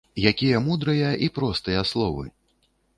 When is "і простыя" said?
1.27-1.87